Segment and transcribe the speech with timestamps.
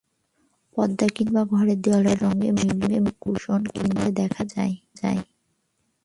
[0.77, 4.73] পর্দা কিংবা ঘরের দেয়ালের রঙের সঙ্গে মিলিয়েও কুশন কিনতে দেখা যায়।